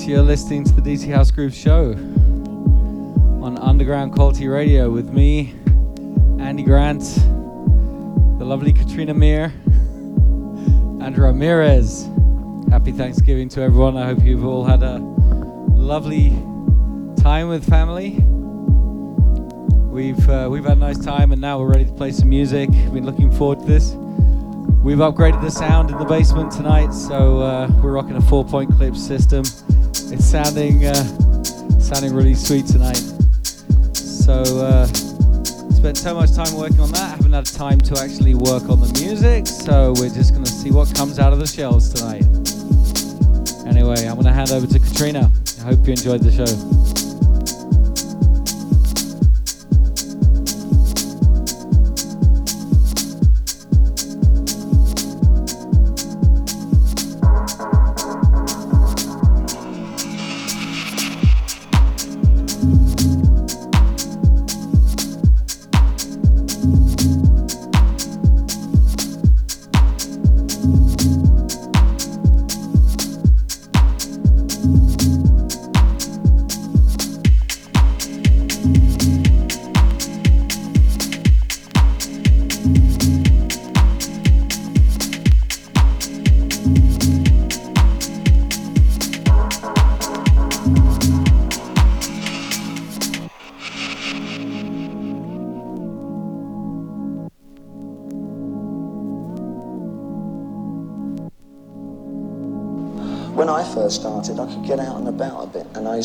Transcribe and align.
you're 0.00 0.22
listening 0.22 0.64
to 0.64 0.72
the 0.72 0.80
DC 0.80 1.12
House 1.12 1.30
Groove 1.30 1.54
show 1.54 1.92
on 3.42 3.58
Underground 3.58 4.12
Quality 4.12 4.48
Radio 4.48 4.90
with 4.90 5.10
me, 5.10 5.54
Andy 6.40 6.62
Grant, 6.62 7.02
the 8.38 8.44
lovely 8.44 8.72
Katrina 8.72 9.12
Meir, 9.12 9.52
and 9.66 11.16
Ramirez. 11.16 12.08
Happy 12.70 12.92
Thanksgiving 12.92 13.48
to 13.50 13.60
everyone. 13.60 13.96
I 13.96 14.06
hope 14.06 14.22
you've 14.22 14.44
all 14.44 14.64
had 14.64 14.82
a 14.82 14.98
lovely 14.98 16.30
time 17.22 17.48
with 17.48 17.68
family. 17.68 18.20
We've 19.90 20.28
uh, 20.28 20.48
we've 20.50 20.64
had 20.64 20.78
a 20.78 20.80
nice 20.80 20.98
time, 20.98 21.32
and 21.32 21.40
now 21.40 21.58
we're 21.58 21.70
ready 21.70 21.84
to 21.84 21.92
play 21.92 22.12
some 22.12 22.28
music. 22.28 22.70
Been 22.70 23.04
looking 23.04 23.30
forward 23.30 23.60
to 23.60 23.66
this. 23.66 23.92
We've 24.82 24.98
upgraded 24.98 25.40
the 25.42 25.50
sound 25.50 25.90
in 25.90 25.98
the 25.98 26.04
basement 26.04 26.50
tonight, 26.50 26.92
so 26.92 27.40
uh, 27.40 27.70
we're 27.82 27.92
rocking 27.92 28.16
a 28.16 28.20
four-point 28.20 28.72
clip 28.72 28.96
system. 28.96 29.44
Sounding 30.32 30.86
uh, 30.86 30.94
sounding 31.78 32.14
really 32.14 32.32
sweet 32.32 32.64
tonight. 32.64 32.96
So 33.92 34.32
uh, 34.64 34.86
spent 34.86 35.98
so 35.98 36.14
much 36.14 36.32
time 36.32 36.56
working 36.56 36.80
on 36.80 36.90
that, 36.92 37.16
haven't 37.16 37.34
had 37.34 37.44
time 37.44 37.78
to 37.80 38.00
actually 38.00 38.34
work 38.34 38.70
on 38.70 38.80
the 38.80 38.90
music. 38.98 39.46
So 39.46 39.92
we're 39.98 40.08
just 40.08 40.32
gonna 40.32 40.46
see 40.46 40.70
what 40.70 40.94
comes 40.94 41.18
out 41.18 41.34
of 41.34 41.38
the 41.38 41.46
shells 41.46 41.92
tonight. 41.92 42.24
Anyway, 43.66 44.06
I'm 44.06 44.16
gonna 44.16 44.32
hand 44.32 44.52
over 44.52 44.66
to 44.66 44.78
Katrina. 44.78 45.30
I 45.60 45.64
hope 45.64 45.86
you 45.86 45.92
enjoyed 45.92 46.22
the 46.22 46.32
show. 46.32 46.71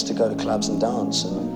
To 0.08 0.13
go 0.13 0.30
to 0.30 0.36
clubs 0.36 0.69
and 0.69 0.80
dance, 0.80 1.25
and 1.25 1.47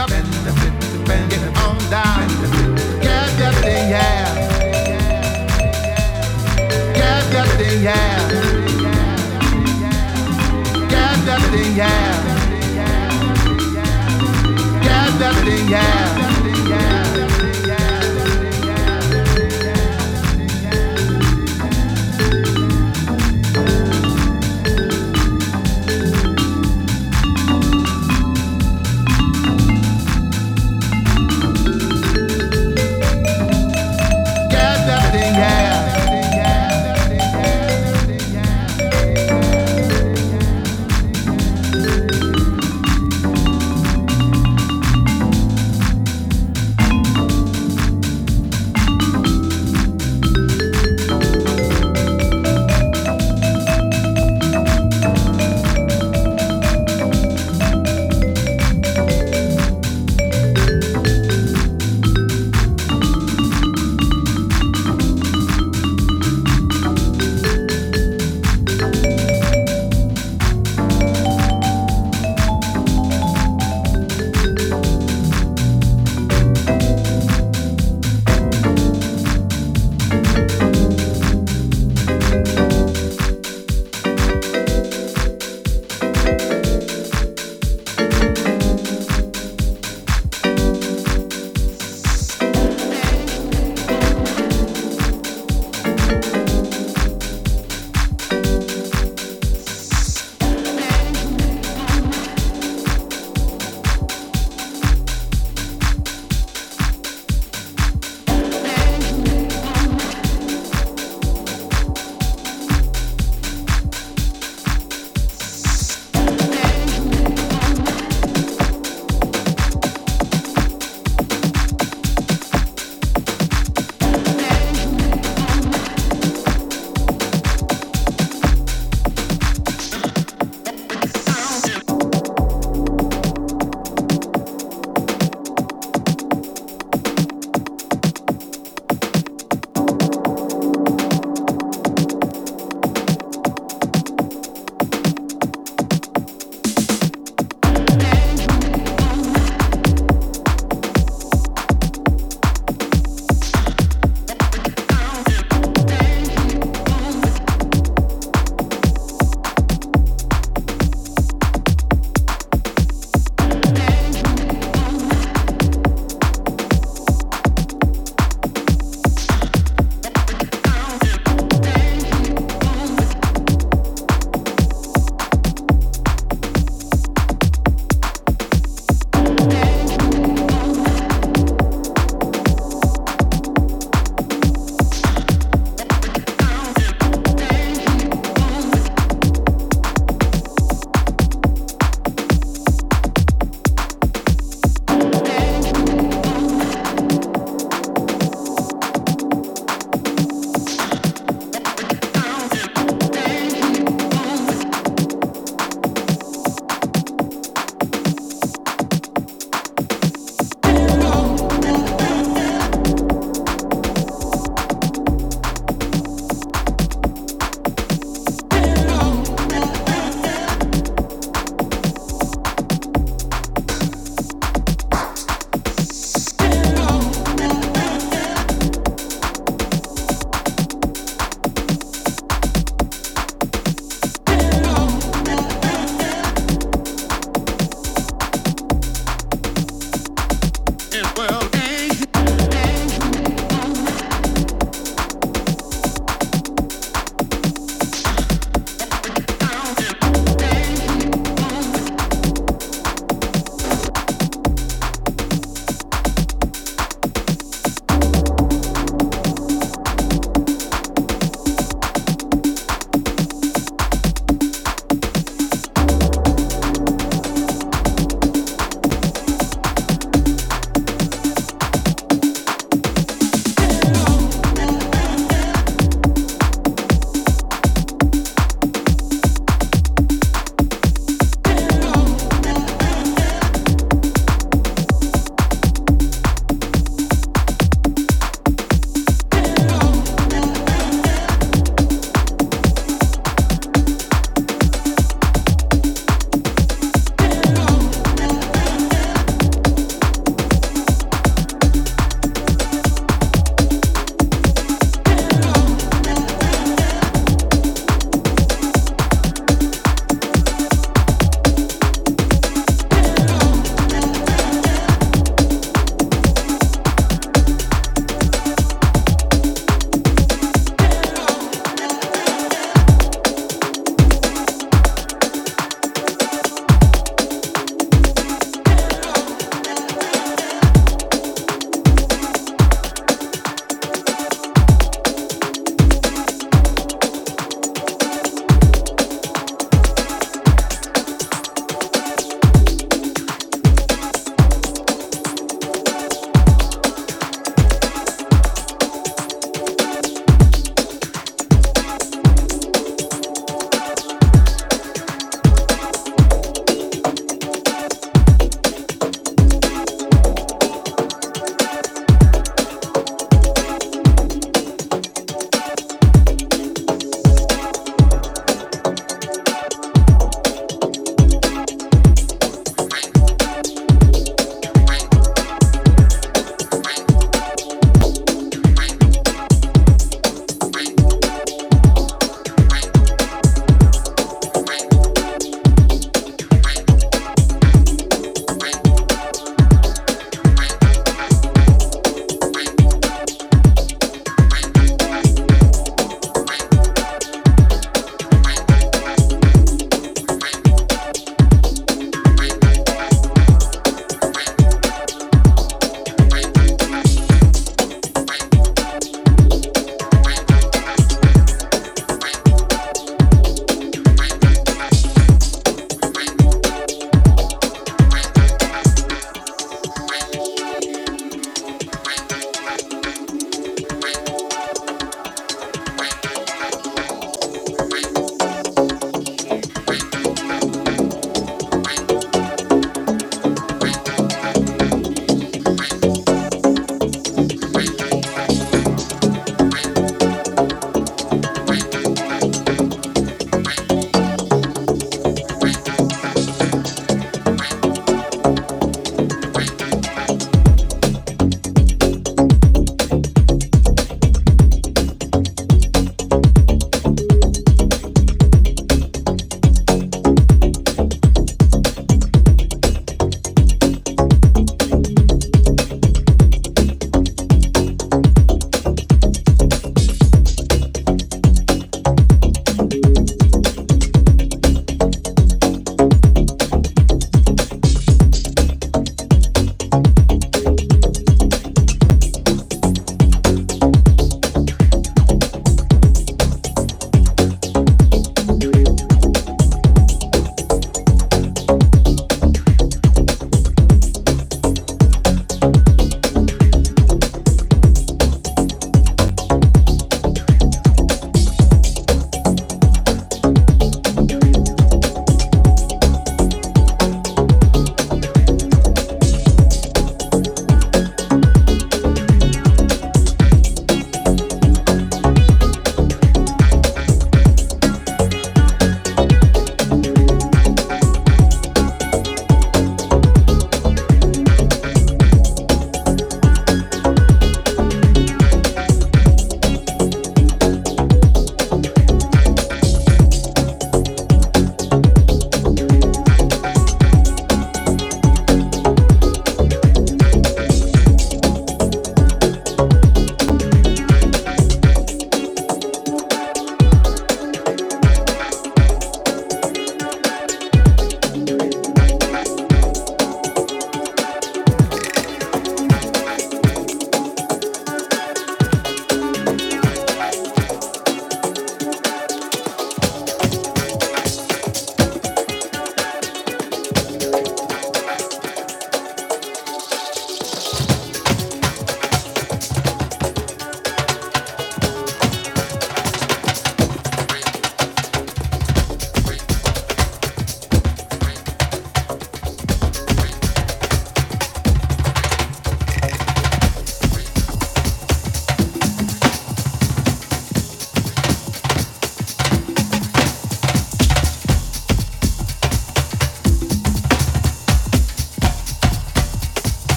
up, 0.00 0.08
get 0.08 1.44
on 1.58 1.76
down, 1.90 2.28
get 3.02 3.38
your 3.38 3.52
thing, 3.60 3.90
yeah. 3.90 4.24
Get 6.94 7.32
your 7.32 7.46
thing, 7.58 7.82
yeah. 7.82 8.28
Get 10.88 11.18
your 11.26 11.40
thing, 11.50 11.76
yeah. 11.76 12.16
Get 14.82 15.20
your 15.20 15.34
thing, 15.44 15.68
yeah. 15.68 15.99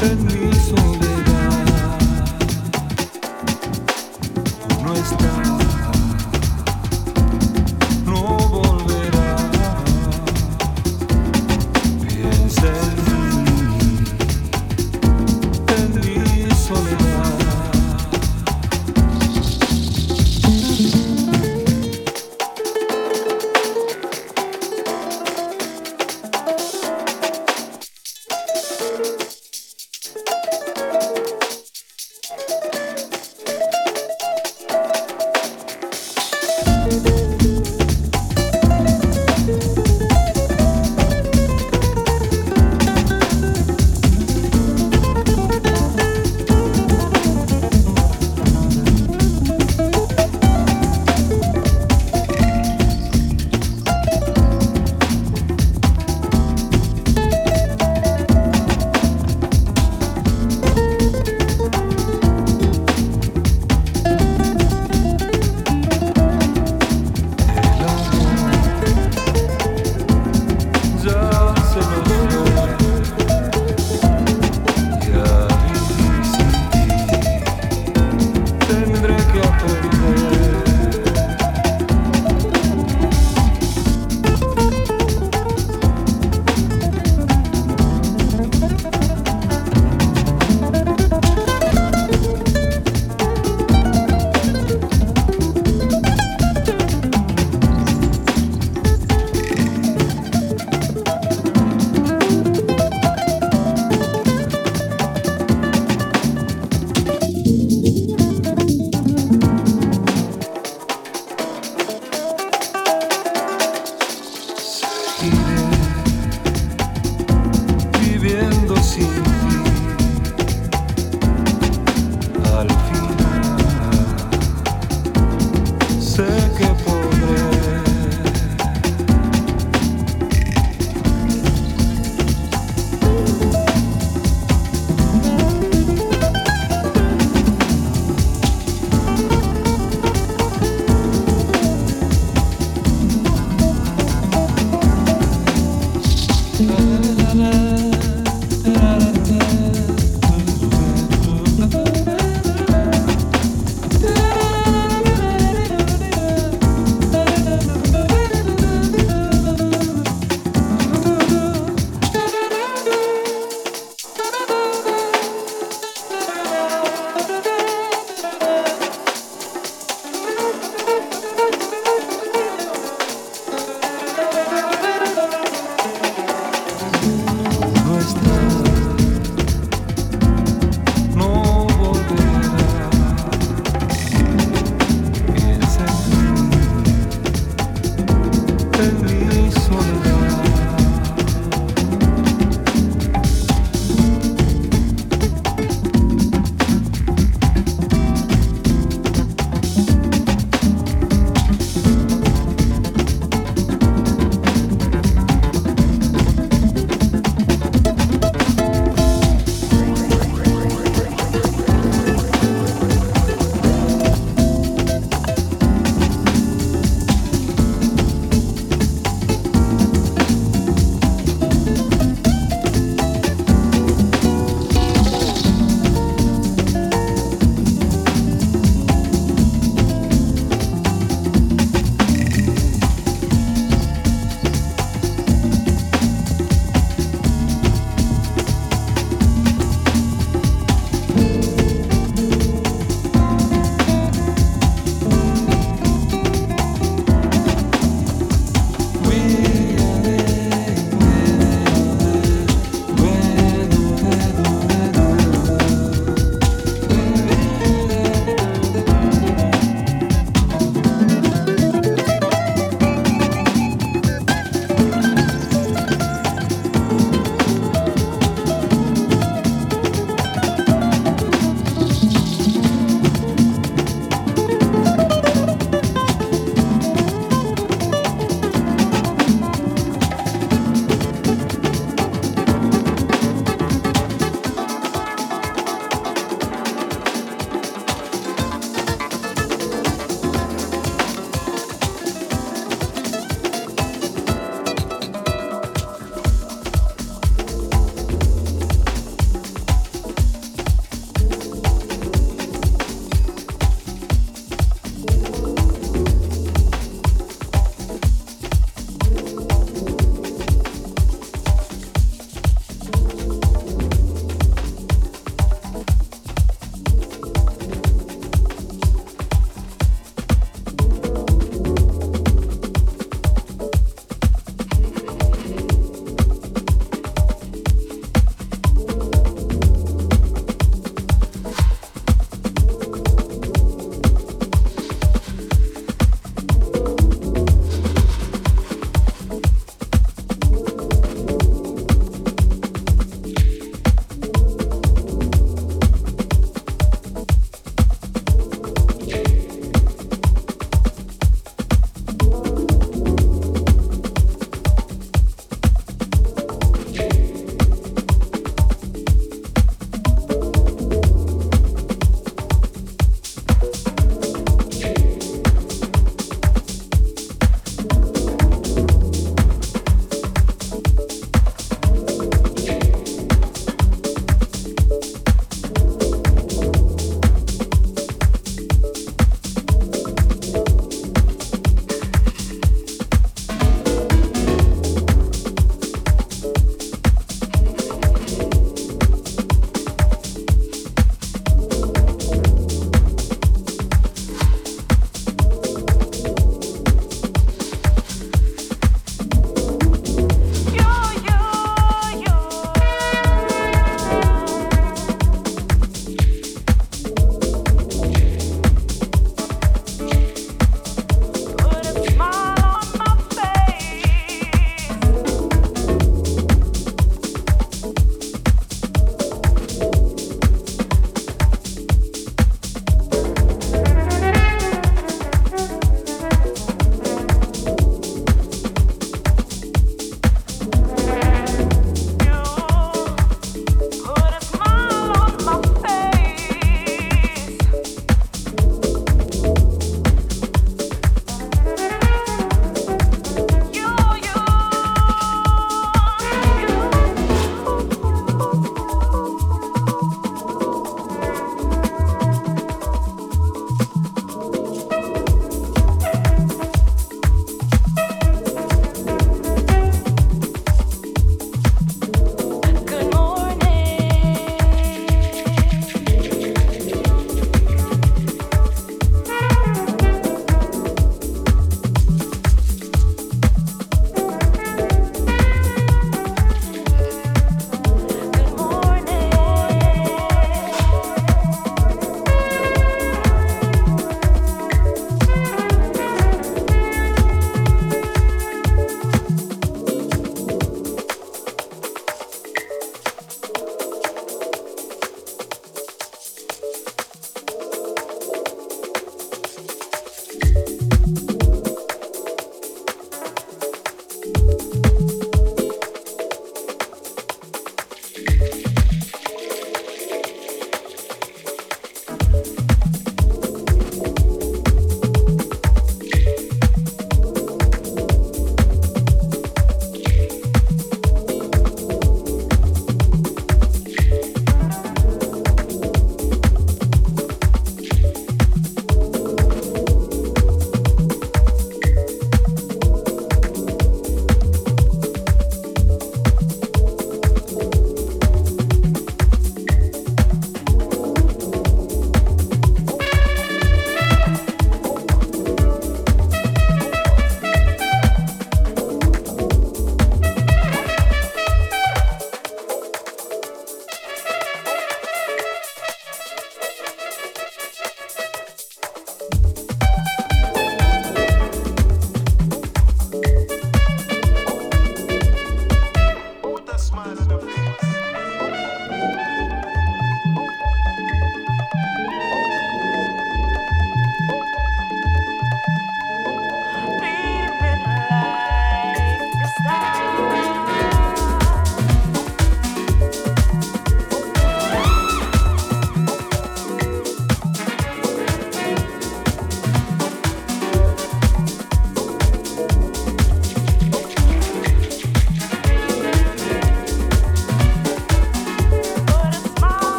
suddenly 0.00 0.39